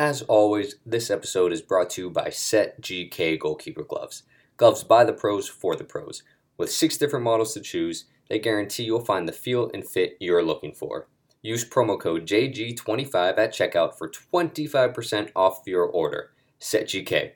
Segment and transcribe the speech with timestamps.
[0.00, 4.22] As always, this episode is brought to you by Set GK Goalkeeper Gloves.
[4.56, 6.22] Gloves by the pros for the pros.
[6.56, 10.42] With six different models to choose, they guarantee you'll find the feel and fit you're
[10.42, 11.08] looking for.
[11.42, 16.30] Use promo code JG25 at checkout for 25% off your order.
[16.58, 17.32] Set GK.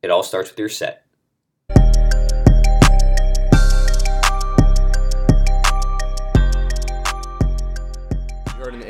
[0.00, 1.03] It all starts with your set.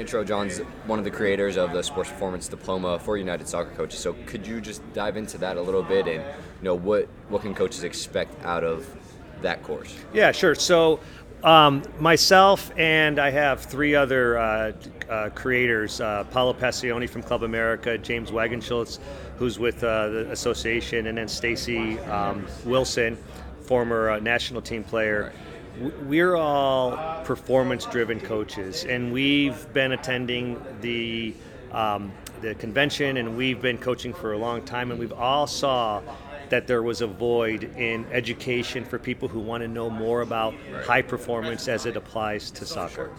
[0.05, 4.00] Intro, John's one of the creators of the Sports Performance Diploma for United Soccer Coaches.
[4.00, 7.41] So could you just dive into that a little bit and you know what what
[7.41, 8.87] can coaches expect out of
[9.41, 9.97] that course?
[10.12, 10.55] Yeah, sure.
[10.55, 11.01] So,
[11.42, 14.73] um, myself and I have three other uh,
[15.09, 18.98] uh, creators: uh, Paulo Passioni from Club America, James Wagenschultz,
[19.39, 23.16] who's with uh, the association, and then Stacy um, Wilson,
[23.62, 25.23] former uh, national team player.
[25.23, 31.34] W- We're all performance-driven coaches, and we've been attending the
[31.73, 36.00] um, the convention, and we've been coaching for a long time, and we've all saw
[36.50, 40.55] that there was a void in education for people who want to know more about
[40.84, 43.11] high performance as it applies to soccer.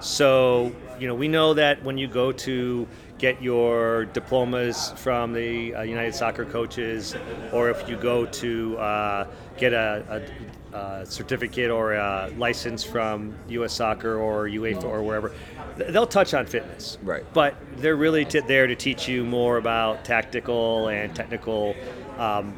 [0.00, 2.86] So, you know, we know that when you go to
[3.18, 7.16] get your diplomas from the uh, United Soccer Coaches,
[7.52, 9.26] or if you go to uh,
[9.56, 13.72] get a, a, a certificate or a license from U.S.
[13.72, 15.32] Soccer or UEFA or wherever,
[15.76, 16.98] they'll touch on fitness.
[17.02, 17.24] Right.
[17.32, 21.76] But they're really t- there to teach you more about tactical and technical
[22.18, 22.56] um,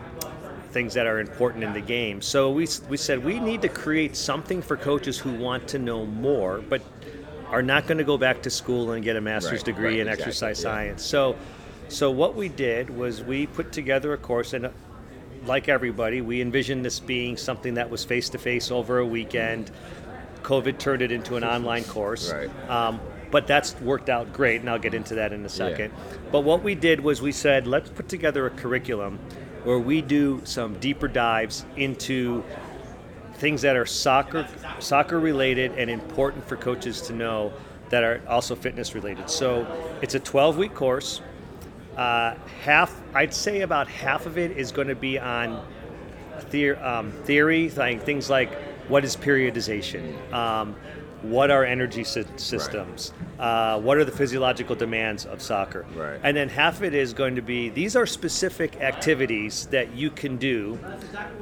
[0.70, 2.20] things that are important in the game.
[2.22, 6.06] So we, we said we need to create something for coaches who want to know
[6.06, 6.82] more, but
[7.48, 10.00] are not going to go back to school and get a master's Right, degree right,
[10.00, 10.62] in exactly, exercise yeah.
[10.62, 11.04] science.
[11.04, 11.36] So,
[11.88, 14.70] so what we did was we put together a course, and uh,
[15.44, 19.70] like everybody, we envisioned this being something that was face to face over a weekend.
[20.42, 22.32] COVID turned it into an online course.
[22.32, 22.70] Right.
[22.70, 25.92] Um, but that's worked out great, and I'll get into that in a second.
[26.30, 29.18] But what we did was we said, let's put together a curriculum
[29.64, 32.44] where we do some deeper dives into
[33.34, 34.46] things that are soccer
[34.78, 37.52] soccer related and important for coaches to know
[37.90, 39.28] that are also fitness related.
[39.28, 39.66] So
[40.02, 41.20] it's a 12 week course.
[41.96, 45.64] Uh, half, I'd say about half of it is going to be on
[46.50, 48.52] theor- um, theory, like things like
[48.88, 50.76] what is periodization, um,
[51.22, 56.20] what are energy sy- systems, uh, what are the physiological demands of soccer, Right.
[56.22, 60.10] and then half of it is going to be these are specific activities that you
[60.10, 60.78] can do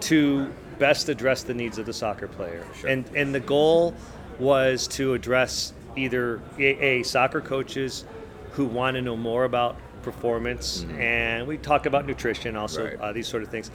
[0.03, 2.91] to best address the needs of the soccer player, Sure.
[2.91, 3.95] and and the goal
[4.39, 8.05] was to address either a, a soccer coaches
[8.53, 13.01] who want to know more about performance, and we talk about nutrition also, Mm-hmm.
[13.01, 13.09] Right.
[13.11, 13.71] uh, these sort of things,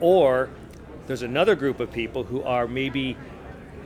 [0.00, 0.48] or
[1.06, 3.16] there's another group of people who are maybe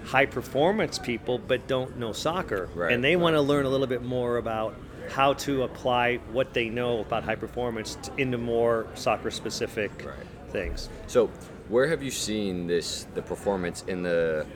[0.04, 3.86] high performance people but don't know soccer Right, and they want to learn a little
[3.88, 4.74] bit more about
[5.10, 10.14] how to apply what they know about high performance into more soccer specific Right.
[10.50, 11.26] things So,
[11.68, 14.46] where have you seen this the performance in the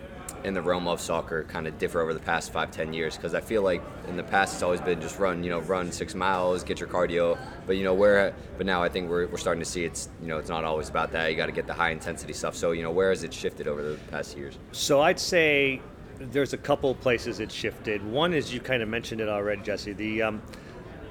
[0.44, 3.16] in the realm of soccer kind of differ over the past five ten years?
[3.16, 5.92] Because I feel like in the past it's always been just run, you know, run
[5.92, 7.38] six miles, get your cardio.
[7.66, 10.28] But you know where, but now I think we're, we're starting to see it's you
[10.28, 11.30] know it's not always about that.
[11.30, 12.56] You got to get the high intensity stuff.
[12.56, 14.58] So you know where has it shifted over the past years?
[14.72, 15.80] So I'd say
[16.19, 18.04] there's a couple places it shifted.
[18.04, 19.92] One is you kind of mentioned it already, Jesse.
[19.92, 20.42] The um,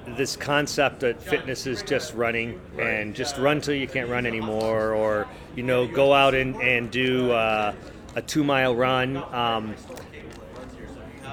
[0.06, 4.92] this concept that fitness is just running and just run till you can't run anymore,
[4.92, 7.74] or you know go out and and do uh,
[8.14, 9.16] a two mile run.
[9.32, 9.74] Um,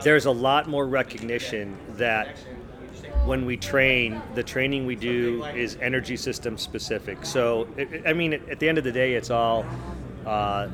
[0.04, 2.38] there's a lot more recognition that
[3.26, 7.26] when we train, the training we do is energy system specific.
[7.26, 9.66] So, it, I mean, at the end of the day, it's all,
[10.26, 10.70] uh,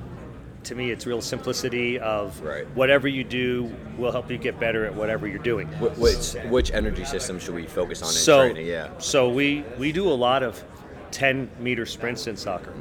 [0.64, 2.68] to me, it's real simplicity of Right.
[2.76, 5.68] whatever you do will help you get better at whatever you're doing.
[5.80, 8.68] Which which energy system should we focus on in So, training?
[8.68, 8.90] Yeah.
[9.00, 10.64] so we, we do a lot of
[11.12, 12.74] 10 meter sprints in soccer.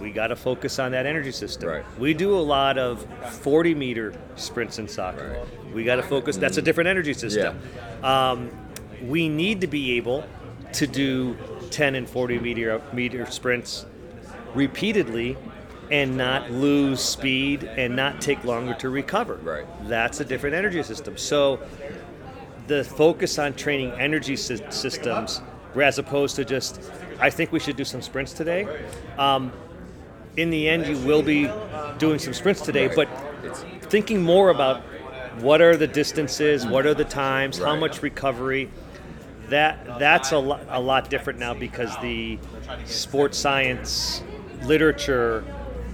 [0.00, 1.68] We got to focus on that energy system.
[1.68, 1.98] Right.
[1.98, 3.06] We do a lot of
[3.40, 5.44] 40 meter sprints in soccer.
[5.74, 6.36] We got to focus.
[6.36, 7.58] That's a different energy system.
[8.02, 8.50] Um,
[9.02, 10.24] we need to be able
[10.72, 11.36] to do
[11.70, 13.86] 10 and 40 meter meter sprints
[14.54, 15.36] repeatedly
[15.90, 19.36] and not lose speed and not take longer to recover.
[19.36, 19.66] Right.
[19.88, 21.16] That's a different energy system.
[21.16, 21.60] So
[22.66, 25.40] the focus on training energy sy- systems
[25.80, 26.80] as opposed to just
[27.20, 28.66] I think we should do some sprints today.
[29.16, 29.52] Um,
[30.38, 31.50] in the end, you will be
[31.98, 33.08] doing some sprints today, but
[33.90, 34.82] thinking more about
[35.40, 38.70] what are the distances, what are the times, how much recovery.
[39.48, 42.38] That that's a lot, a lot different now because the
[42.84, 44.22] sports science
[44.62, 45.42] literature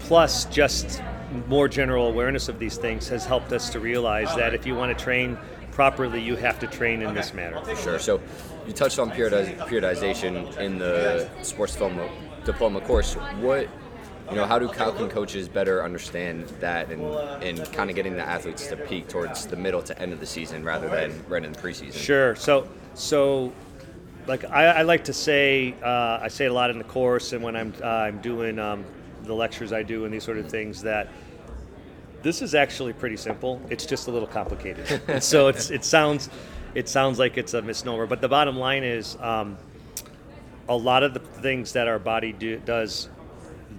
[0.01, 1.03] plus just
[1.47, 4.97] more general awareness of these things has helped us to realize that if you want
[4.97, 5.39] to train
[5.71, 7.63] properly, you have to train in this manner.
[7.77, 7.99] Sure.
[7.99, 8.21] So,
[8.67, 12.09] you touched on periodiz- periodization in the sports diploma,
[12.45, 13.15] diploma course.
[13.15, 13.69] What
[14.31, 17.03] you know, how do can coaches better understand that and
[17.43, 20.27] and kind of getting the athletes to peak towards the middle to end of the
[20.27, 21.95] season rather than right in the preseason?
[21.95, 22.35] Sure.
[22.35, 23.53] So so
[24.27, 27.33] like I, I like to say uh, I say it a lot in the course
[27.33, 28.85] and when I'm uh, I'm doing um,
[29.25, 31.09] the lectures I do and these sort of things that
[32.23, 33.61] this is actually pretty simple.
[33.69, 35.03] It's just a little complicated.
[35.09, 36.31] and so it's it sounds
[36.75, 39.59] it sounds like it's a misnomer, but the bottom line is um,
[40.69, 43.09] a lot of the things that our body do, does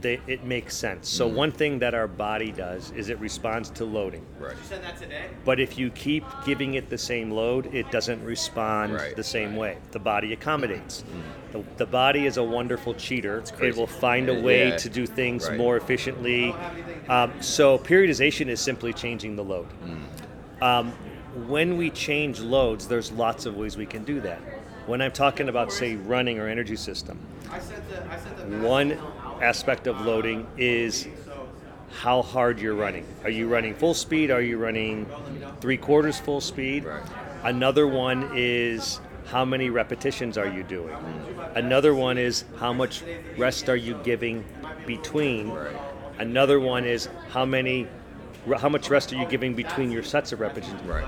[0.06, 1.10] they, it makes sense.
[1.10, 1.36] So Mm-hmm.
[1.38, 4.24] one thing that our body does is it responds to loading.
[4.40, 4.56] Right.
[5.44, 9.16] But if you keep giving it the same load, it doesn't respond Right.
[9.16, 9.78] The same way.
[9.92, 11.04] The body accommodates.
[11.54, 13.40] The, the body is a wonderful cheater.
[13.40, 13.80] It crazy.
[13.80, 14.78] will find a way Yeah.
[14.78, 15.58] to do things Right.
[15.58, 16.54] more efficiently.
[17.10, 19.68] Um, so periodization is simply changing the load.
[19.84, 20.62] Mm.
[20.64, 20.92] Um,
[21.48, 24.40] when we change loads, there's lots of ways we can do that.
[24.86, 27.18] When I'm talking about, say, running or energy system,
[28.62, 28.98] one
[29.42, 31.08] aspect of loading is
[32.02, 33.06] how hard you're running.
[33.24, 34.32] Are you running full speed?
[34.32, 35.08] Are you running
[35.62, 36.86] three quarters full speed?
[36.86, 37.02] Right.
[37.44, 40.96] Another one is how many repetitions are you doing?
[41.56, 43.04] Another one is how much
[43.38, 44.46] rest are you giving
[44.86, 45.50] between?
[45.50, 45.76] Right.
[46.20, 47.88] Another one is how many
[48.60, 50.82] how much rest are you giving between your sets of repetitions?
[50.84, 51.06] Right.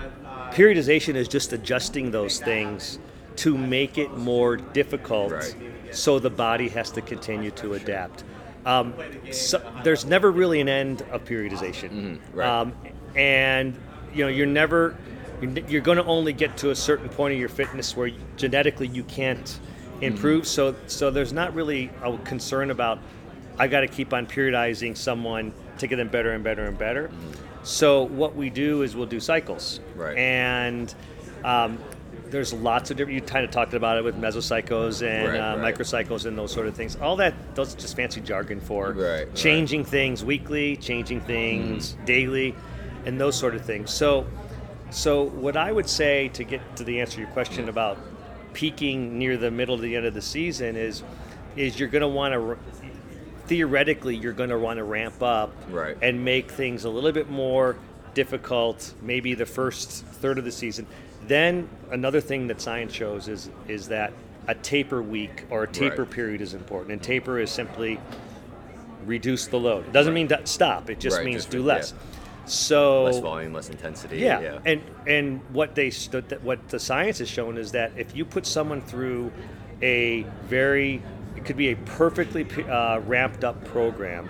[0.51, 2.97] Periodization is just adjusting those things
[3.38, 5.56] to make it more difficult Right.
[5.92, 8.24] So the body has to continue to adapt.
[8.66, 8.94] Um,
[9.31, 11.89] so there's never really an end of periodization.
[11.89, 12.38] Mm-hmm.
[12.38, 12.48] right.
[12.48, 12.74] Um,
[13.16, 13.80] and
[14.13, 14.98] you know, you're never
[15.68, 19.04] you're, going to only get to a certain point of your fitness where genetically you
[19.04, 19.60] can't
[20.01, 20.44] improve.
[20.44, 20.48] Mm-hmm.
[20.48, 23.00] So so there's not really a concern about
[23.60, 27.10] I got to keep on periodizing someone to get them better and better and better.
[27.63, 30.00] So what we do is we'll do cycles, Mm-hmm.
[30.00, 30.18] Right.
[30.18, 30.95] and
[31.44, 31.78] um,
[32.29, 33.15] there's lots of different.
[33.15, 35.75] You kind of talked about it with mesocycles and Right, uh, right.
[35.75, 36.95] microcycles and those sort of things.
[36.97, 42.05] All that those just fancy jargon for Right, changing things weekly, changing things Mm-hmm.
[42.05, 42.55] daily,
[43.05, 43.91] and those sort of things.
[43.91, 44.25] So,
[44.89, 47.97] so what I would say to get to the answer to your question about
[48.53, 51.03] peaking near the middle to the end of the season is,
[51.55, 52.57] is you're going to want to
[53.47, 55.53] theoretically you're going to want to ramp up
[56.01, 57.77] and make things a little bit more
[58.13, 60.85] difficult maybe the first third of the season
[61.25, 64.13] then another thing that science shows is is that
[64.47, 66.11] a taper week or a taper Right.
[66.11, 67.99] period is important and taper is simply
[69.05, 71.93] reduce the load it doesn't mean that stop it just Right, means just do less
[71.93, 72.45] yeah.
[72.45, 74.17] so Less volume, less intensity.
[74.19, 74.39] yeah.
[74.39, 74.59] Yeah.
[74.65, 78.45] and and what they st- what the science has shown is that if you put
[78.45, 79.31] someone through
[79.81, 81.01] a very
[81.35, 84.27] it could be a perfectly uh, ramped up program,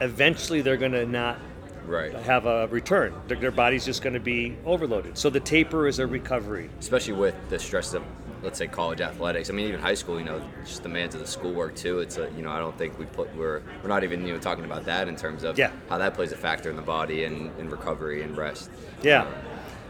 [0.00, 1.38] eventually they're going to not
[1.86, 2.12] right.
[2.14, 3.14] have a return.
[3.28, 5.16] Their, their body's just going to be overloaded.
[5.18, 6.70] So the taper is a recovery.
[6.80, 8.02] especially with the stress of
[8.42, 11.20] let's say college athletics i mean even high school you know just the demands of
[11.20, 14.02] the schoolwork too it's a you know i don't think we put we're we're not
[14.02, 15.70] even you know talking about that in terms of Yeah.
[15.88, 18.68] how that plays a factor in the body and in recovery and rest
[19.00, 19.30] Yeah.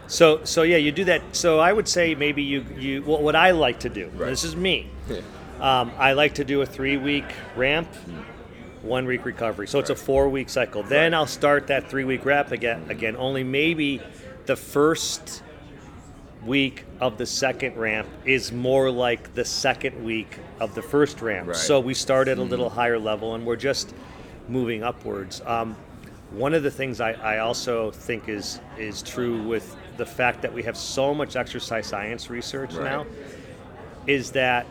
[0.05, 1.21] So so yeah, you do that.
[1.31, 4.09] So I would say maybe you you well, what I like to do.
[4.09, 4.29] Right.
[4.29, 4.87] This is me.
[5.09, 5.21] Yeah.
[5.59, 7.25] Um, I like to do a three week
[7.55, 7.87] ramp,
[8.83, 9.67] one week recovery.
[9.67, 10.83] So it's a four week cycle.
[10.83, 12.85] Then I'll start that three week ramp again.
[12.89, 14.01] Again, only maybe
[14.45, 15.41] the first
[16.45, 21.47] week of the second ramp is more like the second week of the first ramp.
[21.47, 21.55] Right.
[21.55, 23.95] So we start at a little higher level and we're just
[24.49, 25.41] moving upwards.
[25.45, 25.77] Um,
[26.31, 30.51] one of the things I, I also think is is true with the fact that
[30.51, 32.83] we have so much exercise science research Right.
[32.83, 33.05] now
[34.07, 34.65] is that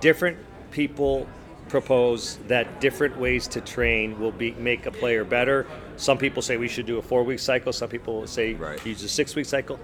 [0.00, 0.38] different
[0.72, 1.28] people
[1.74, 5.66] propose that different ways to train will be make a player better.
[5.96, 7.72] Some people say we should do a four week cycle.
[7.72, 8.78] Some people say Right.
[8.86, 9.80] use a six week cycle.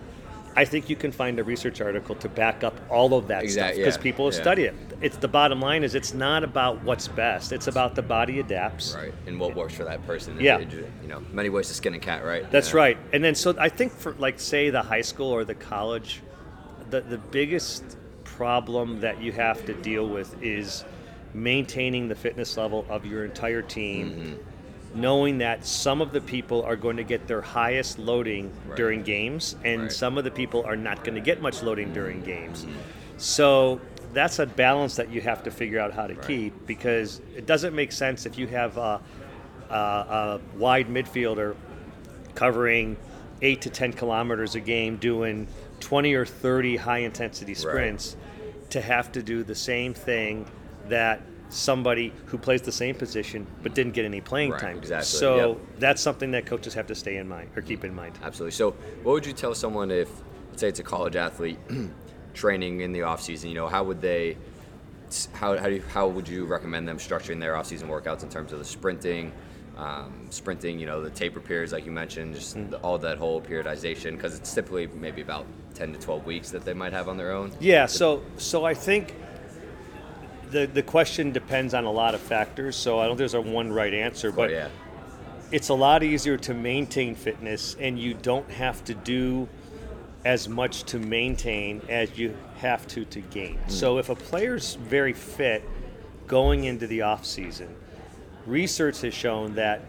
[0.54, 3.74] I think you can find a research article to back up all of that stuff
[3.74, 4.40] because yeah, people have yeah.
[4.42, 4.74] studied it.
[5.00, 7.50] It's the bottom line is it's not about what's best.
[7.50, 8.94] It's about the body adapts.
[8.94, 10.58] right and what works for that person Yeah.
[10.60, 12.82] you know many ways to skin a cat right That's Yeah.
[12.84, 12.98] right.
[13.12, 16.20] And then so I think for like say the high school or the college,
[16.90, 17.82] the the biggest
[18.24, 20.84] problem that you have to deal with is
[21.34, 24.10] maintaining the fitness level of your entire team.
[24.10, 25.00] Mm-hmm.
[25.00, 28.76] Knowing that some of the people are going to get their highest loading Right.
[28.76, 29.92] during games, and Right.
[29.92, 32.64] some of the people are not going to get much loading during games.
[32.64, 32.72] Mm-hmm.
[33.16, 33.80] So
[34.12, 36.26] that's a balance that you have to figure out how to Right.
[36.26, 39.00] keep because it doesn't make sense if you have a,
[39.70, 41.54] a, a wide midfielder
[42.34, 42.96] covering
[43.42, 45.46] eight to 10 kilometers a game, doing
[45.78, 48.16] 20 or 30 high intensity sprints,
[48.70, 50.46] to have to do the same thing
[50.90, 54.76] that somebody who plays the same position but didn't get any playing Right, time.
[54.78, 55.58] exactly, So yep.
[55.80, 58.16] that's something that coaches have to stay in mind or keep in mind.
[58.22, 58.52] Absolutely.
[58.52, 58.70] So,
[59.02, 60.08] what would you tell someone if,
[60.54, 61.58] say, it's a college athlete,
[62.34, 64.36] training in the off season, you know, how would they?
[65.32, 68.52] How, how, do you, how would you recommend them structuring their off-season workouts in terms
[68.52, 69.32] of the sprinting,
[69.76, 72.70] um, sprinting, you know, the taper periods, like you mentioned, just Mm.
[72.70, 76.64] the, all that whole periodization, because it's typically maybe about 10 to 12 weeks that
[76.64, 77.50] they might have on their own.
[77.58, 79.16] Yeah, so so I think
[80.50, 82.76] the the question depends on a lot of factors.
[82.76, 84.68] So I don't think there's a one right answer, But but yeah,
[85.50, 89.48] it's a lot easier to maintain fitness, and you don't have to do
[90.24, 93.58] as much to maintain as you have to to gain.
[93.68, 95.66] So if a player's very fit
[96.26, 97.74] going into the off season,
[98.46, 99.80] research has shown that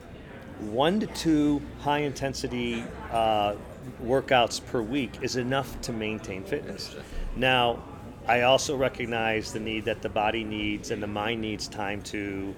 [0.59, 3.55] one to two high intensity uh,
[4.03, 6.95] workouts per week is enough to maintain fitness.
[7.35, 7.83] Now,
[8.27, 12.53] I also recognize the need that the body needs and the mind needs time to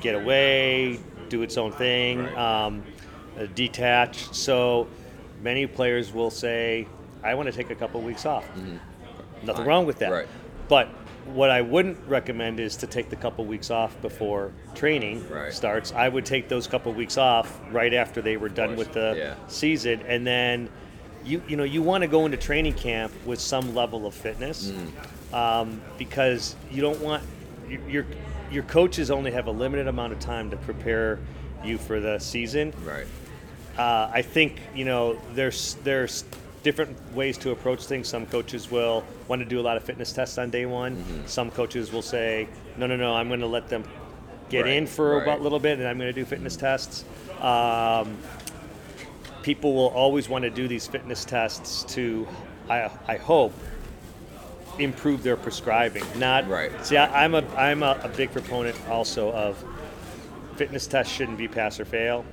[0.00, 2.36] get away, do its own thing, Right.
[2.66, 2.82] um,
[3.38, 4.32] uh, detach.
[4.32, 4.86] So
[5.42, 6.86] many players will say,
[7.24, 8.48] I want to take a couple weeks off.
[9.42, 9.66] Nothing Fine.
[9.66, 10.12] wrong with that.
[10.12, 10.28] Right.
[10.68, 10.88] But
[11.26, 15.52] what I wouldn't recommend is to take the couple weeks off before training Right.
[15.52, 15.92] starts.
[15.92, 19.34] I would take those couple weeks off right after they were done with the Yeah.
[19.48, 20.68] season, and then
[21.24, 24.70] you you know you want to go into training camp with some level of fitness
[24.70, 25.34] Mm-hmm.
[25.34, 27.22] um, because you don't want
[27.68, 28.06] your, your
[28.50, 31.18] your coaches only have a limited amount of time to prepare
[31.64, 32.72] you for the season.
[32.84, 33.06] right.
[33.76, 36.24] Uh, I think you know there's there's
[36.64, 38.08] different ways to approach things.
[38.08, 40.96] Some coaches will want to do a lot of fitness tests on day one.
[40.96, 41.26] Mm-hmm.
[41.26, 43.84] Some coaches will say, no, no, no, I'm going to let them
[44.48, 45.38] get Right, in for right.
[45.38, 47.04] a little bit, and I'm going to do fitness tests.
[47.40, 48.16] Um,
[49.48, 52.28] people will always want to do these fitness tests to,
[52.68, 53.54] I, I hope,
[54.78, 56.04] improve their prescribing.
[56.18, 56.70] Not Right.
[56.84, 59.64] See, I, I'm a I'm a, a big proponent also of
[60.56, 62.26] fitness tests shouldn't be pass or fail.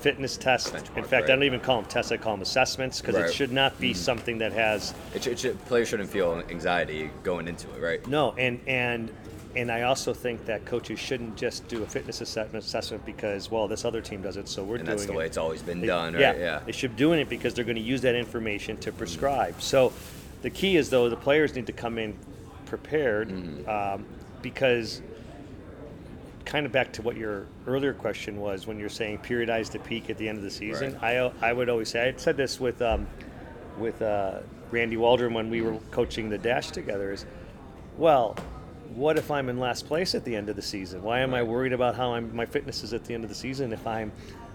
[0.00, 2.12] Fitness tests, in Benchmark, fact, I don't even call them tests.
[2.12, 3.22] I call them assessments because Right.
[3.22, 3.30] Mm-hmm.
[3.30, 7.10] it should not be something that has It should, it should, players shouldn't feel anxiety
[7.22, 8.06] going into it, right?
[8.06, 8.32] no.
[8.36, 9.10] And and
[9.56, 13.66] and I also think that coaches shouldn't just do a fitness assessment assessment because well,
[13.68, 15.16] this other team does it, so we're And doing that's the it.
[15.16, 16.20] way it's always been They- done, right?
[16.20, 16.60] Yeah, Yeah.
[16.64, 19.60] they should be doing it because they're going to use that information to prescribe.
[19.60, 19.92] So
[20.42, 22.14] the key is though the players need to come in
[22.66, 23.68] prepared Mm-hmm.
[23.68, 24.04] um,
[24.42, 25.00] because
[26.44, 30.08] kind of back to what your earlier question was when you're saying periodize the peak
[30.08, 30.96] at the end of the season.
[31.02, 33.06] I I would always say I said this with um,
[33.78, 34.38] with uh,
[34.70, 37.26] Randy Waldrum when we were coaching the dash together is
[37.96, 38.36] well.
[38.94, 41.02] What if I'm in last place at the end of the season?
[41.02, 43.36] Why am I worried about how I'm, my fitness is at the end of the
[43.36, 44.12] season if I'm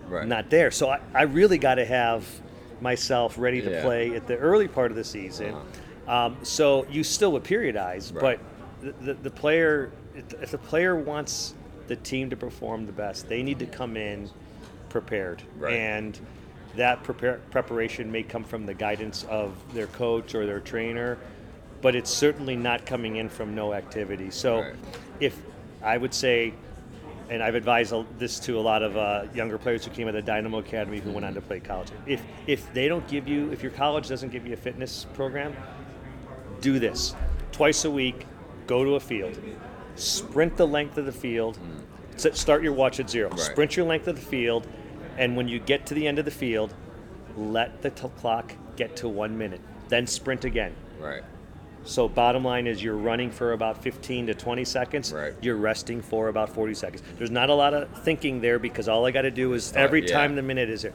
[0.08, 0.28] Right.
[0.28, 0.70] not there.
[0.70, 2.28] So I, I really got to have
[2.82, 3.82] myself ready to Yeah.
[3.84, 5.56] play at the early part of the season.
[6.08, 8.38] Um, so you still would periodize, Right.
[8.82, 9.92] but the, the, the player,
[10.42, 11.54] if the player wants
[11.88, 14.30] the team to perform the best, they need to come in
[14.90, 15.42] prepared.
[15.58, 15.74] Right.
[15.74, 16.20] And
[16.76, 21.18] that prepare, preparation may come from the guidance of their coach or their trainer,
[21.84, 24.32] but it's certainly not coming in from no activity.
[24.32, 24.74] So Right.
[25.20, 25.38] if
[25.84, 26.54] I would say
[27.30, 30.26] and I've advised this to a lot of uh, younger players who came out of
[30.26, 31.88] the Dynamo Academy who went on to play college.
[32.06, 35.56] If if they don't give you, if your college doesn't give you a fitness program,
[36.62, 37.16] do this
[37.52, 38.26] twice a week.
[38.68, 39.38] Go to a field,
[39.96, 41.60] sprint the length of the field.
[42.16, 43.30] S- Start your watch at zero.
[43.30, 43.40] Right.
[43.40, 44.68] Sprint your length of the field,
[45.18, 46.74] and when you get to the end of the field,
[47.38, 49.62] let the t- clock get to one minute.
[49.90, 50.74] Then sprint again.
[51.00, 51.24] Right.
[51.86, 55.12] So bottom line is you're running for about 15 to 20 seconds.
[55.12, 55.34] Right.
[55.42, 57.04] You're resting for about 40 seconds.
[57.18, 60.02] There's not a lot of thinking there because all I got to do is every
[60.02, 60.14] yeah.
[60.14, 60.94] time the minute is there,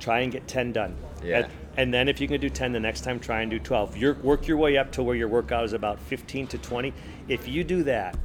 [0.00, 0.96] try and get 10 done.
[1.22, 1.38] Yeah.
[1.38, 3.96] And, and then if you can do 10 the next time, try and do 12.
[3.96, 6.92] You're, work your way up to where your workout is about 15 to 20.
[7.28, 8.16] If you do that,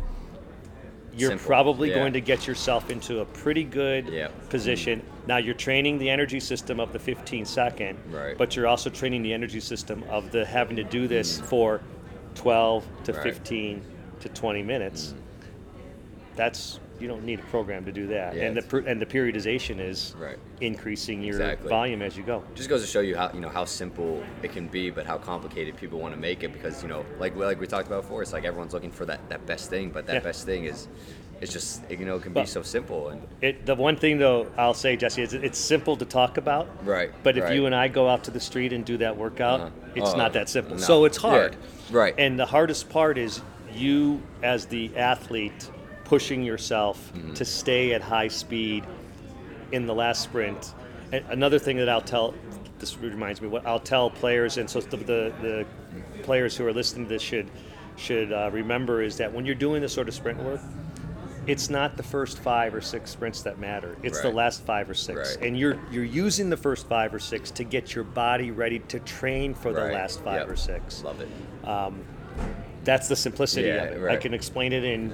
[1.15, 1.95] you're Simple, probably yeah.
[1.95, 4.29] going to get yourself into a pretty good Yeah.
[4.49, 5.01] position.
[5.27, 8.37] Now you're training the energy system of the 15 second, Right.
[8.37, 11.45] but you're also training the energy system of the having to do this mm.
[11.45, 11.81] for
[12.35, 13.23] 12 to Right.
[13.23, 13.81] 15
[14.21, 15.13] to 20 minutes.
[15.13, 16.35] Mm.
[16.35, 19.05] That's you don't need a program to do that, Yeah, and the per, and the
[19.05, 20.37] periodization is Right.
[20.61, 21.69] increasing your Exactly.
[21.69, 22.43] volume as you go.
[22.55, 25.17] just goes to show you how you know how simple it can be, but how
[25.17, 26.53] complicated people want to make it.
[26.53, 29.27] Because you know, like like we talked about before, it's like everyone's looking for that,
[29.29, 30.19] that best thing, but that Yeah.
[30.19, 30.87] best thing is,
[31.41, 34.17] it's just you know it can Well- be so simple and It, the one thing
[34.19, 36.67] though I'll say, Jesse, is it's simple to talk about.
[36.85, 37.55] Right, But if right.
[37.55, 39.69] you and I go out to the street and do that workout, Uh-huh.
[39.95, 40.75] it's Uh, not that simple.
[40.75, 40.81] no.
[40.81, 41.53] So it's hard.
[41.91, 42.15] Yeah, right.
[42.17, 43.41] And the hardest part is
[43.75, 45.69] you as the athlete
[46.13, 47.33] pushing yourself Mm-hmm.
[47.33, 48.83] to stay at high speed
[49.71, 50.75] in the last sprint.
[51.11, 52.35] A- Another thing that I'll tell
[52.77, 55.65] this reminds me what I'll tell players and so the the, the
[56.21, 57.49] players who are listening to this should
[57.95, 60.61] should uh, remember is that when you're doing this sort of sprint work,
[61.47, 63.97] it's not the first five or six sprints that matter.
[64.03, 65.47] It's the last five or six, Right.
[65.47, 68.99] and you're you're using the first five or six to get your body ready to
[68.99, 70.49] train for the last five Yep.
[70.49, 71.03] or six.
[71.03, 71.29] Love it.
[72.83, 74.09] That's the simplicity Yeah, of it.
[74.11, 75.11] I can explain it in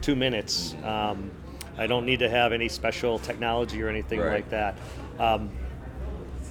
[0.00, 0.74] two minutes.
[0.84, 1.30] Um,
[1.78, 4.34] I don't need to have any special technology or anything Right.
[4.36, 4.76] like that.
[5.18, 5.50] Um,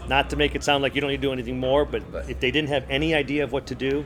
[0.08, 2.30] not to make it sound like you don't need to do anything more, but, But-
[2.30, 4.06] if they didn't have any idea of what to do,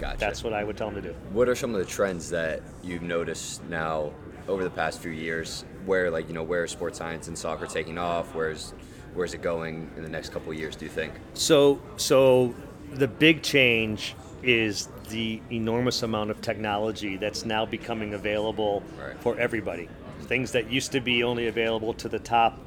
[0.00, 0.18] Gotcha.
[0.18, 1.14] that's what I would tell them to do.
[1.32, 4.10] What are some of the trends that you've noticed now
[4.48, 5.64] over the past few years?
[5.86, 8.34] Where like you know where is sports science and soccer taking off?
[8.34, 8.74] Where's
[9.14, 10.76] where's it going in the next couple of years?
[10.76, 11.14] Do you think?
[11.34, 12.54] So, so
[12.92, 19.16] the big change is the enormous amount of technology that's now becoming available Right.
[19.20, 19.88] for everybody.
[20.22, 22.58] Things that used to be only available to the top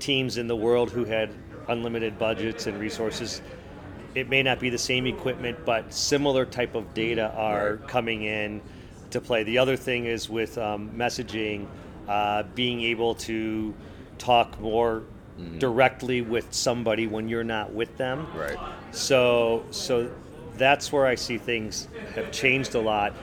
[0.00, 1.30] teams in the world who had
[1.68, 3.40] unlimited budgets and resources.
[4.14, 7.88] It may not be the same equipment, but similar type of data are Right.
[7.88, 8.60] coming in
[9.10, 9.44] to play.
[9.44, 11.66] The other thing is with um, messaging,
[12.08, 13.72] uh, being able to
[14.18, 15.02] talk more
[15.58, 18.26] directly with somebody when you're not with them.
[18.36, 18.56] Right.
[18.92, 20.08] So, so
[20.56, 23.14] that's where I see things have changed a lot.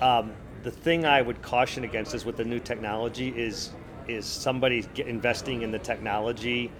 [0.00, 3.70] Um, the thing I would caution against is with the new technology is
[4.08, 6.70] is somebody investing in the technology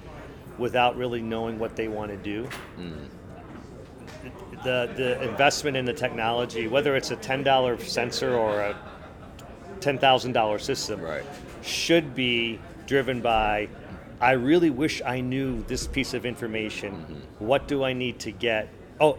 [0.58, 2.48] without really knowing what they want to do.
[4.64, 8.76] The the investment in the technology, whether it's a ten dollar sensor or a
[9.80, 11.24] ten thousand dollar system, Right.
[11.62, 13.68] should be driven by
[14.20, 16.92] I really wish I knew this piece of information.
[16.92, 17.46] Mm-hmm.
[17.46, 18.68] What do I need to get?
[19.00, 19.16] Oh,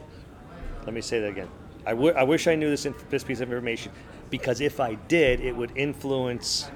[0.85, 1.49] let me say that again.
[1.85, 3.91] I, w- I wish I knew this, inf- this piece of information
[4.29, 6.69] because if I did, it would influence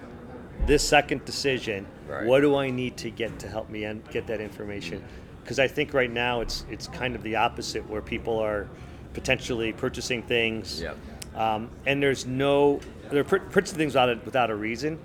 [0.65, 1.85] this second decision.
[2.07, 2.25] Right.
[2.25, 3.81] What do I need to get to help me
[4.11, 5.03] get that information?
[5.43, 8.67] Because I think right now it's it's kind of the opposite, where people are
[9.13, 10.97] potentially purchasing things, Yep.
[11.35, 12.79] um, and there's no
[13.11, 14.97] they're pur- purchasing things without a, without a reason.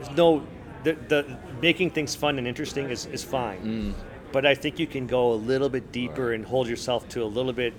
[0.00, 0.46] There's no
[0.84, 3.94] the, the making things fun and interesting is, is fine, Mm.
[4.30, 7.26] but I think you can go a little bit deeper and hold yourself to a
[7.26, 7.74] little bit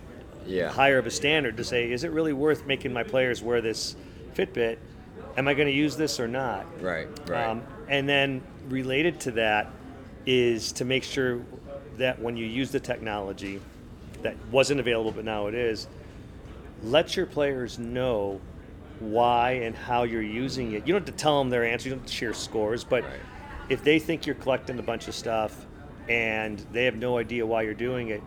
[0.46, 0.70] Yeah.
[0.72, 3.96] higher of a standard to say, is it really worth making my players wear this
[4.36, 4.78] Fitbit?
[5.38, 6.66] Am I going to use this or not?
[6.82, 7.08] Right.
[7.30, 7.46] Right.
[7.48, 9.72] Um, and then related to that
[10.26, 11.42] is to make sure
[11.98, 13.62] that when you use the technology
[14.22, 15.88] that wasn't available but now it is,
[16.84, 18.40] let your players know
[19.00, 20.86] why and how you're using it.
[20.88, 23.04] You don't have to tell them their answer, you don't have to share scores, but
[23.04, 23.14] Right.
[23.70, 25.66] if they think you're collecting a bunch of stuff
[26.10, 28.22] and they have no idea why you're doing it,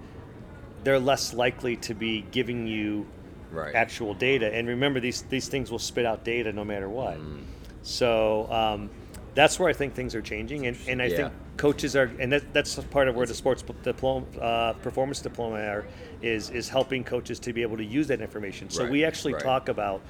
[0.85, 3.07] they're less likely to be giving you
[3.51, 3.75] right.
[3.75, 4.53] actual data.
[4.53, 7.19] And remember, these these things will spit out data no matter what.
[7.19, 7.45] Mm.
[7.83, 8.91] So um,
[9.35, 11.17] that's where I think things are changing, and, and I Yeah.
[11.17, 15.57] think coaches are, and that, that's part of where the sports diploma, uh, performance diploma
[15.57, 15.87] are,
[16.21, 18.71] is is helping coaches to be able to use that information.
[18.71, 19.43] So Right, we actually right.
[19.43, 20.01] talk about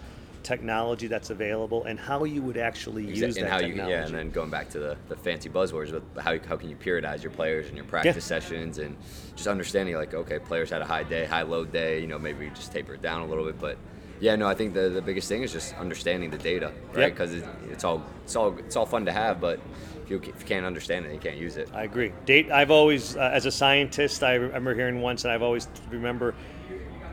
[0.43, 3.91] technology that's available and how you would actually use and that how technology.
[3.91, 6.69] you yeah, and then going back to the, the fancy buzzwords with how, how can
[6.69, 8.97] you periodize your players and your practice sessions and
[9.37, 12.49] just understanding like okay players had a high day high low day you know maybe
[12.51, 13.77] just taper it down a little bit but
[14.21, 17.11] yeah no I think the, the biggest thing is just understanding the data right Yep.
[17.13, 19.61] because it, it's all it's all it's all fun to have but
[20.05, 22.13] if you, if you can't understand it you can't use it I agree.
[22.27, 22.51] Date.
[22.51, 26.35] I've always, uh, as a scientist, I remember hearing once, and I've always remember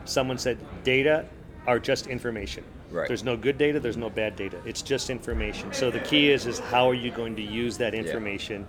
[0.06, 1.26] someone said, "Data
[1.68, 2.64] are just information.
[2.92, 3.08] Right.
[3.08, 3.80] There's no good data.
[3.80, 4.60] There's no bad data.
[4.66, 5.72] It's just information.
[5.74, 8.66] So the key is, is how are you going to use that information?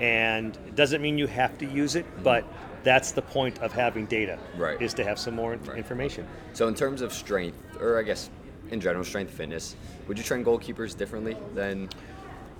[0.00, 2.44] And it doesn't mean you have to use it, but
[2.82, 4.38] that's the point of having data.
[4.56, 4.80] Right.
[4.80, 5.78] Is to have some more Right.
[5.78, 6.26] information.
[6.52, 8.30] so in terms of strength or I guess
[8.70, 9.76] in general strength fitness
[10.08, 11.88] would you train goalkeepers differently than,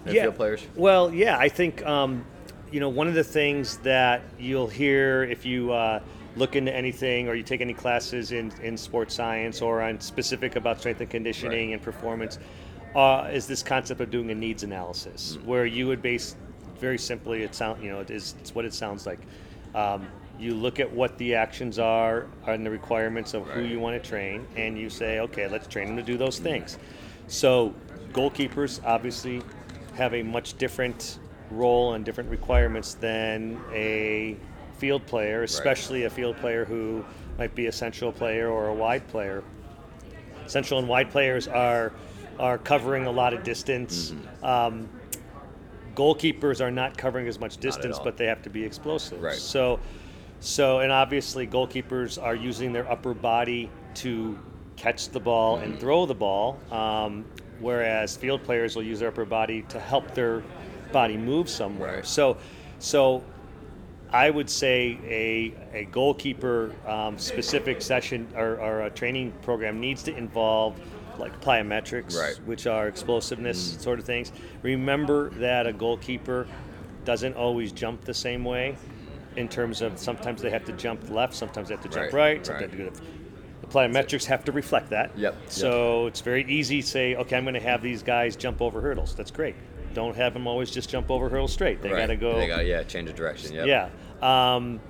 [0.05, 2.24] than field players Well, yeah, I think um,
[2.70, 6.00] you know one of the things that you'll hear if you uh,
[6.37, 10.57] look into anything or you take any classes in, in sports science or on specific
[10.57, 11.75] about strength and conditioning Right.
[11.75, 12.38] and performance
[12.94, 15.44] uh, is this concept of doing a needs analysis Mm.
[15.44, 16.37] where you would base
[16.81, 19.20] very simply it sound you know it is it's what it sounds like.
[19.75, 20.07] Um,
[20.38, 24.09] you look at what the actions are and the requirements of who you want to
[24.09, 26.77] train, and you say, okay, let's train them to do those things.
[27.29, 27.73] So,
[28.12, 29.42] goalkeepers obviously
[29.94, 31.20] have a much different
[31.53, 34.37] role and different requirements than a
[34.85, 37.03] field player, especially a field player who
[37.38, 39.42] might be a central player or a wide player.
[40.47, 41.94] Central and wide players are
[42.38, 44.12] are covering a lot of distance.
[44.42, 44.90] Um,
[45.94, 49.23] goalkeepers are not covering as much distance, but they have to be explosive.
[49.23, 49.38] Right.
[49.38, 49.81] So,
[50.40, 53.70] so and obviously goalkeepers are using their upper body
[54.03, 54.38] to
[54.77, 57.25] catch the ball and throw the ball, um,
[57.59, 60.42] whereas field players will use their upper body to help their
[60.92, 61.97] body move somewhere.
[61.97, 62.07] Right.
[62.07, 62.37] So,
[62.81, 63.25] so
[64.14, 70.05] I would say a, a goalkeeper um, specific session or, or a training program needs
[70.05, 70.79] to involve
[71.18, 72.37] like plyometrics, Right.
[72.46, 74.31] which are explosiveness sort of things.
[74.62, 76.46] Remember that a goalkeeper
[77.05, 78.77] doesn't always jump the same way.
[79.35, 82.37] In terms of sometimes they have to jump left, sometimes they have to jump Right,
[82.37, 82.79] right, sometimes right.
[82.79, 83.07] they have to go
[83.62, 85.16] the plyometrics have to reflect that.
[85.16, 88.61] Yep, So it's very easy to say, okay, I'm going to have these guys jump
[88.61, 89.14] over hurdles.
[89.14, 89.57] That's great.
[89.94, 91.81] Don't have them always just jump over hurdles straight.
[91.81, 92.00] They right.
[92.00, 92.37] got to go.
[92.37, 93.55] They got yeah, change of direction.
[93.55, 93.66] Yep.
[93.66, 93.88] Yeah.
[94.22, 94.81] Um,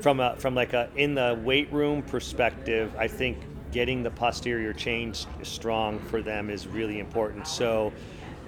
[0.00, 3.38] from a from like a in the weight room perspective, I think
[3.72, 5.12] getting the posterior chain
[5.42, 7.46] strong for them is really important.
[7.46, 7.92] So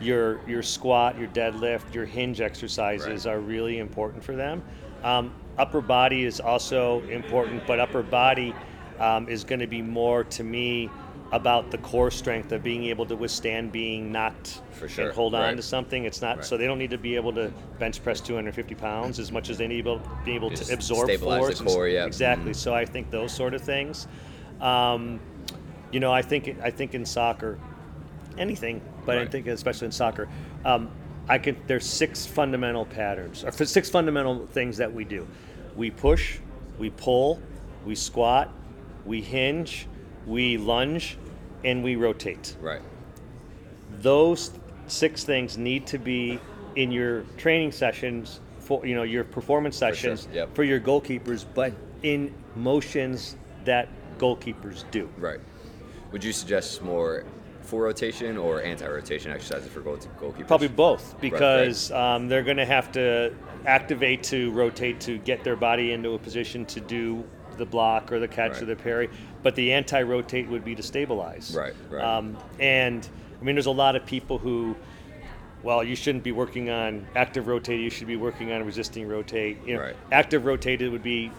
[0.00, 3.34] your your squat, your deadlift, your hinge exercises Right.
[3.34, 4.62] are really important for them.
[5.02, 8.54] Um, upper body is also important, but upper body
[8.98, 10.90] um, is going to be more to me
[11.32, 15.34] about the core strength of being able to withstand being knocked For sure, and hold
[15.34, 15.56] on right.
[15.56, 16.04] to something.
[16.04, 16.44] It's not Right.
[16.44, 19.56] so they don't need to be able to bench press 250 pounds as much as
[19.56, 21.74] they need to be able Just to absorb stabilize the force.
[21.74, 22.04] core, yeah.
[22.06, 22.50] Exactly.
[22.50, 22.56] Mhm.
[22.56, 24.08] So I think those sort of things.
[24.60, 25.20] Um,
[25.92, 27.58] you know, I think I think in soccer,
[28.38, 30.28] anything, but I think especially in soccer,
[30.64, 30.90] um,
[31.28, 31.56] I can.
[31.68, 35.26] There's six fundamental patterns, or six fundamental things that we do.
[35.76, 36.38] We push,
[36.78, 37.40] we pull,
[37.86, 38.52] we squat,
[39.06, 39.86] we hinge,
[40.26, 41.16] we lunge,
[41.64, 42.80] and we rotate Right.
[44.00, 44.52] those
[44.86, 46.38] six things need to be
[46.76, 50.54] in your training sessions for you know your performance sure, sessions yep.
[50.54, 55.40] for your goalkeepers but in motions that goalkeepers do Right.
[56.12, 57.24] Would you suggest more
[57.62, 60.46] full rotation or anti-rotation exercises for goal goalkeepers?
[60.46, 63.34] probably both because um, they're going to have to
[63.66, 67.22] activate to rotate to get their body into a position to do
[67.58, 68.62] the block or the catch Right.
[68.62, 69.10] or the parry
[69.42, 72.02] but the anti-rotate would be to stabilize Right, right.
[72.04, 73.08] Um, and
[73.40, 74.76] i mean there's a lot of people who
[75.62, 77.80] well, you shouldn't be working on active rotate.
[77.80, 79.58] You should be working on resisting rotate.
[79.66, 79.96] You know, Right.
[80.10, 81.30] active rotated would be,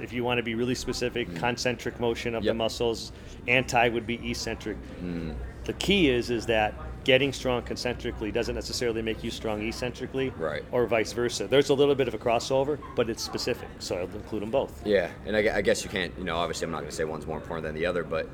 [0.00, 2.46] if you want to be really specific, concentric motion of Mm.
[2.46, 2.50] Yep.
[2.52, 3.10] the muscles.
[3.48, 4.76] Anti would be eccentric.
[5.02, 5.34] Mm.
[5.64, 6.72] The key is is that
[7.04, 10.64] getting strong concentrically doesn't necessarily make you strong eccentrically, Right.
[10.72, 11.46] Or vice versa.
[11.46, 14.84] There's a little bit of a crossover, but it's specific, so I'll include them both.
[14.86, 16.12] Yeah, and I, I guess you can't.
[16.18, 18.28] You know, obviously, I'm not going to say one's more important than the other, but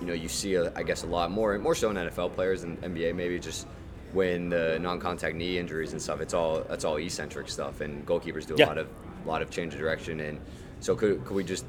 [0.00, 2.34] you know, you see, a, I guess, a lot more, and more so in NFL
[2.34, 3.66] players and NBA, maybe just
[4.12, 6.20] when the non-contact knee injuries and stuff.
[6.20, 8.66] It's all that's all eccentric stuff, and goalkeepers do a Yeah.
[8.66, 8.88] lot of
[9.24, 10.20] a lot of change of direction.
[10.20, 10.38] And
[10.80, 11.64] so, could could we just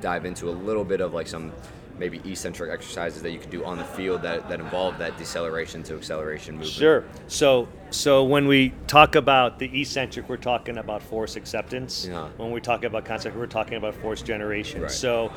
[0.00, 1.52] dive into a little bit of like some
[1.98, 5.82] maybe eccentric exercises that you could do on the field that, that involve that deceleration
[5.84, 6.72] to acceleration movement?
[6.72, 7.04] Sure.
[7.26, 12.06] So, so when we talk about the eccentric, we're talking about force acceptance.
[12.06, 12.28] Yeah.
[12.36, 14.82] When we talk about concentric, we're talking about force generation.
[14.82, 14.90] Right.
[14.90, 15.32] So,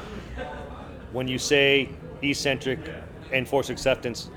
[1.12, 1.90] when you say
[2.22, 2.80] eccentric
[3.32, 4.30] and force acceptance,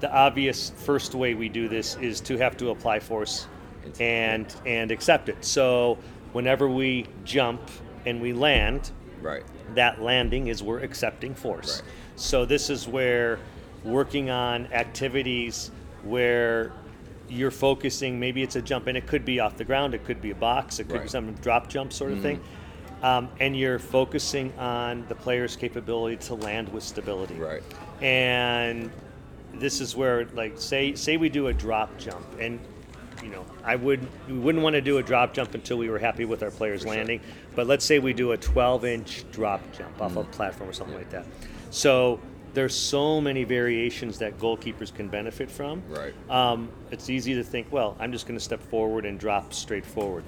[0.00, 3.46] the obvious first way we do this is to have to apply force
[3.98, 5.44] and and accept it.
[5.44, 5.98] So,
[6.32, 7.60] whenever we jump
[8.06, 9.42] and we land, Right.
[9.74, 11.82] that landing is we're accepting force.
[11.82, 11.92] Right.
[12.16, 13.38] So this is where
[13.84, 15.70] working on activities
[16.02, 16.72] where
[17.28, 20.20] you're focusing, maybe it's a jump, and it could be off the ground, it could
[20.20, 22.40] be a box, it could be some drop jump sort of thing.
[23.02, 27.34] Um, and you're focusing on the player's capability to land with stability.
[27.34, 27.62] Right.
[28.02, 28.90] And
[29.54, 32.60] this is where, like, say say we do a drop jump, and
[33.22, 35.98] you know, I would we wouldn't want to do a drop jump until we were
[35.98, 36.90] happy with our players sure.
[36.90, 37.20] landing.
[37.54, 40.96] But let's say we do a 12 inch drop jump off a platform or something
[40.96, 41.26] like that.
[41.70, 42.20] So
[42.54, 45.82] there's so many variations that goalkeepers can benefit from.
[45.88, 46.14] Right.
[46.28, 49.86] Um, it's easy to think, well, I'm just going to step forward and drop straight
[49.86, 50.24] forward.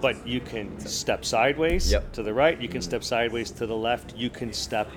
[0.00, 2.12] But you can step sideways Yep.
[2.12, 2.60] to the right.
[2.60, 4.16] You can step sideways to the left.
[4.16, 4.90] You can step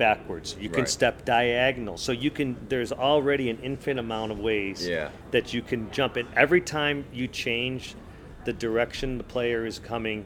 [0.00, 0.56] backwards.
[0.58, 0.88] You can Right.
[0.88, 1.96] step diagonal.
[1.98, 2.56] So you can.
[2.68, 5.10] There's already an infinite amount of ways Yeah.
[5.30, 6.26] that you can jump in.
[6.34, 7.94] Every time you change
[8.46, 10.24] the direction the player is coming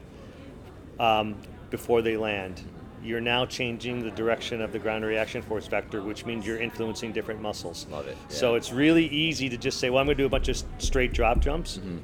[0.99, 1.35] um,
[1.69, 2.61] before they land,
[3.03, 7.11] you're now changing the direction of the ground reaction force vector, which means you're influencing
[7.11, 7.85] different muscles.
[7.91, 8.57] Love it, So yeah.
[8.57, 10.63] it's really easy to just say, well, I'm going to do a bunch of s-
[10.77, 11.77] straight drop jumps.
[11.77, 11.97] Mm-hmm.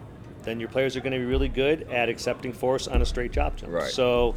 [0.43, 3.31] Then your players are going to be really good at accepting force on a straight
[3.31, 3.71] drop jump.
[3.71, 3.89] Right.
[3.89, 4.35] So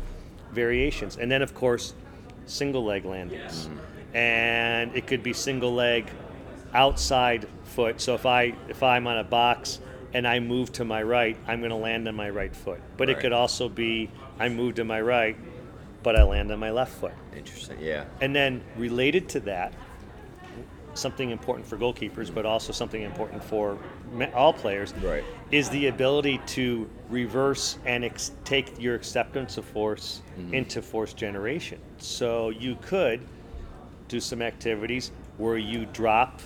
[0.53, 1.16] variations.
[1.16, 1.94] And then, of course,
[2.46, 3.66] single leg landings.
[3.66, 4.16] Mm-hmm.
[4.16, 6.09] And it could be single leg
[6.72, 8.00] outside foot.
[8.00, 9.80] So if I if I'm on a box
[10.12, 12.80] and I move to my right, I'm going to land on my right foot.
[12.96, 15.37] But it could also be I move to my right,
[16.02, 17.14] but I land on my left foot.
[17.37, 17.78] Interesting.
[17.80, 18.04] Yeah.
[18.20, 19.72] And then related to that,
[20.94, 23.78] something important for goalkeepers, but also something important for
[24.35, 25.24] all players, Right.
[25.50, 30.54] is the ability to reverse and ex- take your acceptance of force Mm-hmm.
[30.54, 31.78] into force generation.
[31.98, 33.20] So you could
[34.09, 36.40] do some activities where you drop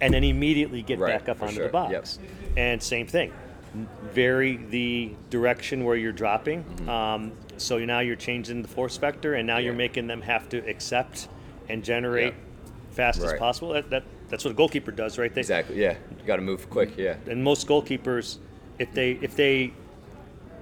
[0.00, 1.66] and then immediately get Right, back up onto sure.
[1.66, 2.18] the box.
[2.56, 3.32] And same thing,
[4.12, 6.64] vary the direction where you're dropping.
[6.88, 9.78] Um, so now you're changing the force vector, and now you're Mm-hmm.
[9.78, 11.28] Making them have to accept
[11.68, 12.40] and generate Yeah.
[12.90, 13.72] Fast as possible.
[13.72, 15.32] That, that that's what a goalkeeper does, right?
[15.32, 15.80] They, Exactly.
[15.80, 15.96] Yeah.
[16.18, 16.96] You got to move quick.
[16.96, 17.16] Yeah.
[17.28, 18.38] and most goalkeepers,
[18.78, 19.72] if they if they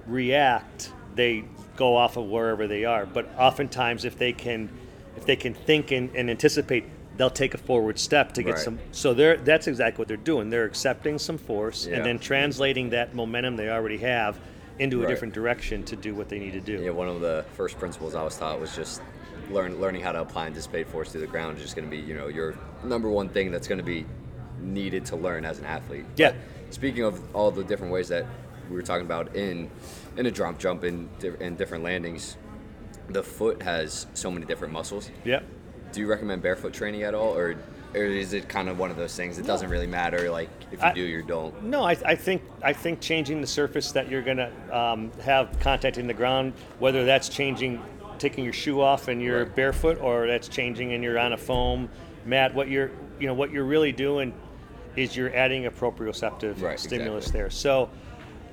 [0.07, 1.43] react, they
[1.75, 3.05] go off of wherever they are.
[3.05, 4.69] But oftentimes, if they can
[5.17, 6.85] if they can think and, and anticipate,
[7.17, 8.59] they'll take a forward step to get Right.
[8.63, 8.79] some.
[8.91, 10.49] So they're that's exactly what they're doing.
[10.49, 11.97] They're accepting some force Yeah.
[11.97, 14.39] and then translating that momentum they already have
[14.79, 15.09] into a Right.
[15.09, 16.81] different direction to do what they need to do.
[16.81, 19.01] Yeah, one of the first principles I was taught was just
[19.49, 21.91] learn learning how to apply and dissipate force to the ground is just going to
[21.95, 24.05] be you know your number one thing that's going to be
[24.61, 26.05] needed to learn as an athlete.
[26.17, 26.31] Yeah.
[26.65, 28.25] But speaking of all the different ways that
[28.69, 29.69] we were talking about in
[30.17, 32.37] in a drop jump and di- and different landings,
[33.09, 35.09] the foot has so many different muscles.
[35.25, 35.43] Yep.
[35.91, 37.55] Do you recommend barefoot training at all, or
[37.95, 39.39] or is it kind of one of those things?
[39.39, 40.29] It doesn't really matter.
[40.29, 41.63] Like if you I- do, you don't.
[41.63, 45.97] No, I, I think I think changing the surface that you're gonna um, have contact
[45.97, 47.81] in the ground, whether that's changing,
[48.19, 49.55] taking your shoe off and you're Right.
[49.55, 51.89] barefoot, or that's changing and you're on a foam
[52.25, 52.53] mat.
[52.53, 54.33] What you're you know what you're really doing
[54.95, 57.41] is you're adding a proprioceptive Right, stimulus exactly.
[57.41, 57.49] there.
[57.49, 57.89] So,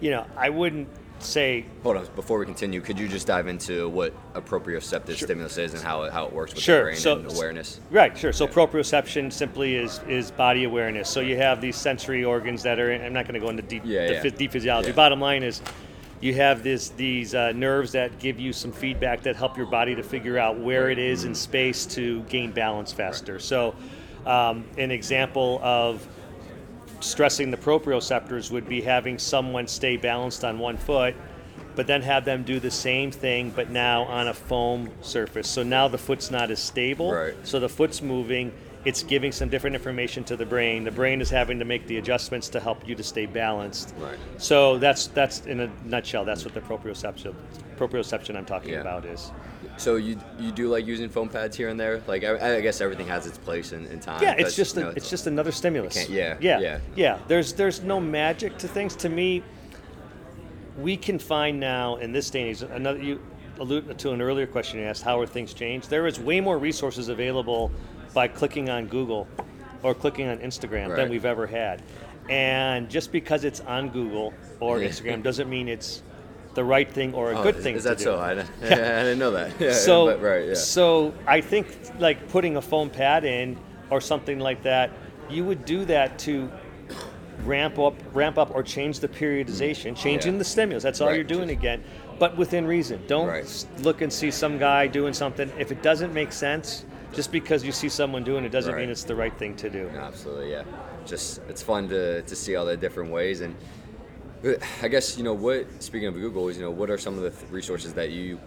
[0.01, 3.89] you know, I wouldn't say Hold on, before we continue, could you just dive into
[3.89, 6.97] what a proprioceptive stimulus is and how it, how it works with Sure, the brain
[6.97, 7.81] so- and awareness?
[7.91, 8.33] Right, sure.
[8.35, 11.09] So proprioception simply is is body awareness.
[11.09, 12.93] So you have these sensory organs that are.
[12.93, 14.37] I'm not going to go into deep Yeah, the yeah.
[14.37, 14.91] deep physiology.
[14.91, 14.95] Yeah.
[14.97, 15.63] Bottom line is,
[16.21, 19.95] you have this these uh, nerves that give you some feedback that help your body
[19.95, 23.39] to figure out where it is in space to gain balance faster.
[23.39, 23.75] So,
[24.25, 26.07] um, an example of
[27.01, 31.15] stressing the proprioceptors would be having someone stay balanced on one foot,
[31.75, 35.49] but then have them do the same thing, but now on a foam surface.
[35.49, 37.13] So now the foot's not as stable.
[37.13, 37.35] Right.
[37.43, 38.53] So the foot's moving.
[38.87, 40.85] It's giving some different information to the brain.
[40.85, 43.93] The brain is having to make the adjustments to help you to stay balanced.
[43.99, 44.17] Right.
[44.39, 46.25] So that's that's in a nutshell.
[46.25, 47.35] That's what the proprioception
[47.77, 48.83] proprioception I'm talking Yeah.
[48.83, 49.33] about is.
[49.77, 52.01] So you you do like using foam pads here and there?
[52.07, 54.23] Like I, I guess everything has its place in, in time.
[54.23, 56.09] Yeah, it's just you a, know, it's just another stimulus.
[56.09, 56.79] yeah, yeah, yeah.
[56.95, 57.19] yeah.
[57.27, 58.95] There's there's no magic to things.
[58.97, 59.43] To me,
[60.79, 62.63] we can find now in this day and age.
[62.63, 63.21] Another you
[63.59, 65.03] alluded to an earlier question you asked.
[65.03, 65.91] How are things changed?
[65.91, 67.73] There is way more resources available
[68.17, 69.29] by clicking on Google
[69.83, 70.97] or clicking on Instagram Right.
[70.97, 71.83] than we've ever had.
[72.31, 76.03] And just because it's on Google or Instagram doesn't mean it's
[76.55, 78.05] the right thing or a Oh, good thing Is to that do.
[78.05, 78.19] so?
[78.19, 78.69] I, didn't- I
[79.05, 79.61] didn't know that.
[79.61, 80.55] Yeah, so but, right, yeah.
[80.55, 81.67] so I think
[81.99, 83.59] like putting a foam pad in
[83.91, 84.91] or something like that,
[85.29, 86.51] you would do that to
[87.45, 89.97] ramp up, ramp up, or change the periodization, mm.
[89.97, 90.39] changing Yeah.
[90.39, 90.83] the stimulus.
[90.83, 91.85] That's all Right, you're doing just- again,
[92.19, 93.03] but within reason.
[93.09, 93.67] Don't Right.
[93.81, 95.53] look and see some guy doing something.
[95.59, 98.83] If it doesn't make sense, just because you see someone doing it doesn't Right.
[98.83, 99.91] mean it's the right thing to do.
[99.93, 100.63] No, absolutely, yeah.
[101.07, 103.57] Just it's fun to, to see all the different ways, and
[104.45, 104.53] uh,
[104.83, 105.67] I guess you know what.
[105.83, 108.39] Speaking of Google, is you know what are some of the th- resources that you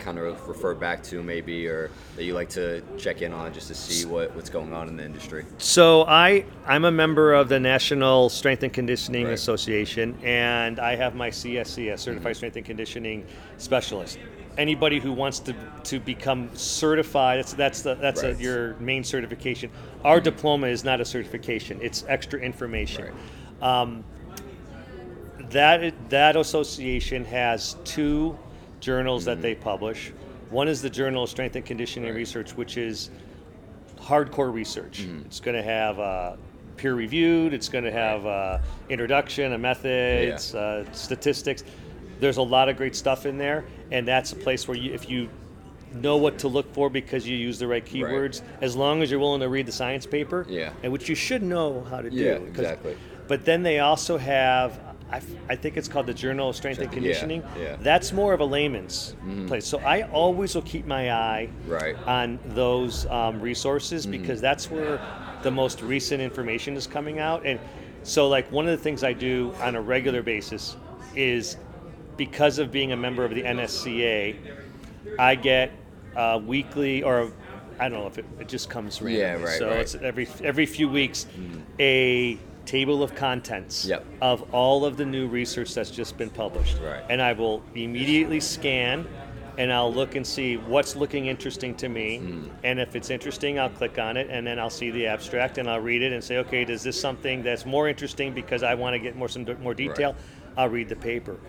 [0.00, 3.68] kind of refer back to, maybe, or that you like to check in on just
[3.68, 5.44] to see what, what's going on in the industry.
[5.58, 9.34] So I I'm a member of the National Strength and Conditioning Right.
[9.34, 13.26] Association, and I have my CSCS, a Certified Strength and Conditioning
[13.58, 14.18] Specialist.
[14.58, 19.70] Anybody who wants to, to become certified, that's that's the, that's a, your main certification.
[20.04, 23.14] Our diploma is not a certification; it's extra information.
[23.62, 24.04] Um,
[25.50, 28.38] that that association has two
[28.80, 30.12] journals that they publish.
[30.50, 32.14] One is the Journal of Strength and Conditioning Mm-hmm.
[32.16, 32.20] Right.
[32.20, 33.10] Research, which is
[34.00, 35.02] hardcore research.
[35.02, 35.26] Mm-hmm.
[35.26, 36.36] It's going to have uh,
[36.76, 37.52] peer reviewed.
[37.54, 41.62] It's going to have uh, introduction, a methods, uh, statistics.
[42.18, 45.08] There's a lot of great stuff in there, and that's a place where you, if
[45.08, 45.28] you
[45.94, 49.18] know what to look for because you use the right keywords, as long as you're
[49.20, 50.72] willing to read the science paper, Yeah.
[50.82, 52.16] and which you should know how to do.
[52.16, 52.96] Yeah, 'cause- exactly.
[53.26, 54.78] But then they also have,
[55.12, 57.42] I, I think it's called the Journal of Strength and Conditioning.
[57.58, 57.70] yeah.
[57.74, 57.82] Mm-hmm.
[57.82, 59.14] That's more of a layman's
[59.48, 59.66] place.
[59.66, 61.96] So I always will keep my eye Right.
[61.96, 62.08] Mm-hmm.
[62.08, 65.00] on those um, resources because that's where
[65.42, 67.44] the most recent information is coming out.
[67.44, 67.58] And
[68.02, 70.76] so, like, one of the things I do on a regular basis
[71.16, 71.56] is
[72.16, 74.36] because of being a member of the NSCA,
[75.18, 75.72] I get
[76.16, 77.32] uh, weekly or
[77.78, 79.20] I don't know if it, it just comes randomly.
[79.20, 79.78] Yeah, right, So right.
[79.80, 81.26] it's every every few weeks
[81.78, 82.38] a
[82.70, 84.04] table of contents Yep.
[84.20, 86.78] of all of the new research that's just been published.
[86.80, 87.02] Right.
[87.10, 89.08] And I will immediately scan
[89.58, 92.18] and I'll look and see what's looking interesting to me.
[92.18, 92.48] Hmm.
[92.62, 95.68] And if it's interesting, I'll click on it and then I'll see the abstract and
[95.68, 98.94] I'll read it and say, okay, does this something that's more interesting because I want
[98.94, 100.14] to get more some more detail?
[100.56, 101.40] I'll read the paper.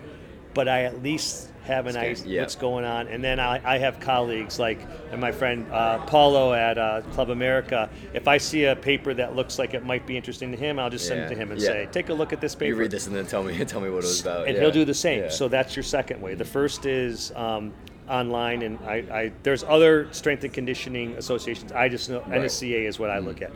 [0.54, 2.40] But I at least have an idea yeah.
[2.40, 3.08] what's going on.
[3.08, 7.30] And then I, I have colleagues like and my friend uh, Paulo at uh, Club
[7.30, 7.88] America.
[8.14, 10.90] If I see a paper that looks like it might be interesting to him, I'll
[10.90, 11.66] just send it to him and yeah.
[11.68, 13.80] say, take a look at this paper You read this and then tell me tell
[13.80, 14.46] me what it was about.
[14.46, 14.62] and yeah.
[14.62, 15.24] he'll do the same.
[15.24, 15.28] Yeah.
[15.30, 16.34] So that's your second way.
[16.34, 17.72] The first is um,
[18.08, 21.72] online, and I, I there's other strength and conditioning associations.
[21.72, 22.42] I just know Right.
[22.42, 23.52] NSCA is what I look at.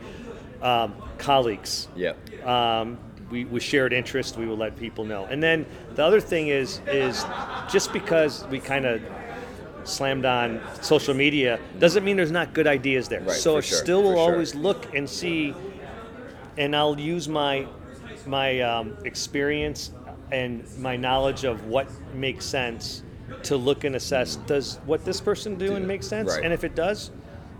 [0.61, 2.13] Um, colleagues, Yeah.
[2.45, 2.97] um,
[3.29, 5.25] we, with shared interest, we will let people know.
[5.25, 7.25] And then the other thing is is
[7.69, 9.01] just because we kind of
[9.83, 13.21] slammed on social media doesn't mean there's not good ideas there.
[13.21, 14.31] Right, so I sure, still will sure.
[14.33, 15.53] always look and see,
[16.57, 17.67] and I'll use my
[18.25, 19.91] my um, experience
[20.31, 23.03] and my knowledge of what makes sense
[23.43, 26.43] to look and assess does what this person doing Do- make sense right.
[26.43, 27.11] and if it does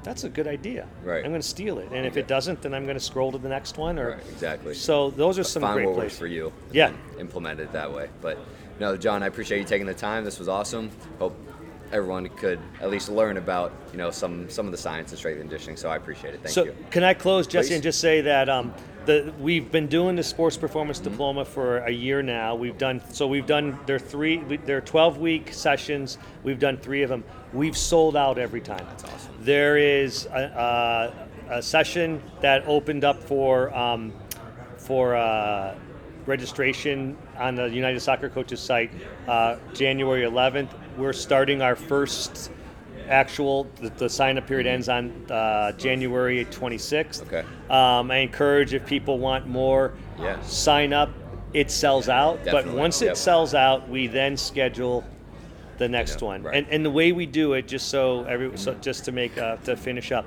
[0.07, 1.23] that's a good idea Right.
[1.25, 3.37] i'm going to steal it and if it doesn't then i'm going to scroll to
[3.37, 4.73] the next one or Right, exactly.
[4.73, 6.53] so those are some Find great what places works for you.
[6.71, 6.91] Yeah.
[7.19, 8.07] Implement it that way.
[8.21, 8.37] But
[8.79, 10.23] no, John, I appreciate you taking the time.
[10.23, 10.91] This was awesome.
[11.19, 11.35] Hope
[11.91, 15.39] everyone could at least learn about you know some some of the science and strength
[15.41, 15.75] and conditioning.
[15.77, 16.41] So I appreciate it.
[16.41, 16.75] Thank so you.
[16.91, 17.73] can I close, Jesse, Please.
[17.75, 18.73] and just say that um,
[19.07, 21.09] the we've been doing the sports performance Mm-hmm.
[21.09, 22.53] diploma for a year now.
[22.53, 23.25] We've done so.
[23.27, 24.37] We've done there three.
[24.65, 26.19] There are twelve week sessions.
[26.43, 27.23] We've done three of them.
[27.53, 28.85] We've sold out every time.
[28.89, 29.33] That's awesome.
[29.39, 31.13] There is a,
[31.49, 34.13] a, a session that opened up for um,
[34.77, 35.15] for.
[35.15, 35.75] Uh,
[36.27, 38.91] registration on the United Soccer Coaches site
[39.29, 40.67] uh, January 11th.
[40.97, 42.51] We're starting our first
[43.09, 47.21] actual, the, the sign up period ends on uh, January 26th.
[47.27, 47.43] Okay.
[47.69, 50.41] Um, I encourage if people want more, Yeah.
[50.41, 51.09] sign up.
[51.53, 53.13] It sells out, but Definitely, once yep.
[53.13, 55.03] it sells out, we then schedule
[55.77, 56.43] the next Yeah, one.
[56.43, 56.55] right.
[56.57, 59.55] And, and the way we do it, just so every, so just to make uh,
[59.57, 60.25] to finish up,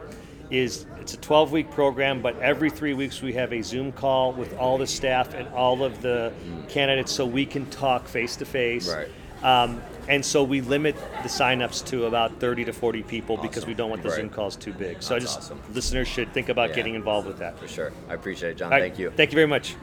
[0.51, 4.33] is it's a 12 week program, but every three weeks we have a Zoom call
[4.33, 6.33] with all the staff and all of the
[6.69, 8.89] candidates, so we can talk face to face.
[8.93, 9.09] Right.
[9.45, 13.75] Um, and so we limit the signups to about 30 to 40 people because we
[13.75, 14.17] don't want the Right.
[14.17, 15.03] Zoom calls too big.
[15.03, 15.61] So I just awesome.
[15.73, 16.77] listeners should think about Yeah.
[16.77, 17.59] getting involved with that.
[17.59, 17.93] For sure.
[18.09, 18.71] I appreciate it, John.
[18.71, 19.11] Right, Thank you.
[19.11, 19.75] Thank you very much.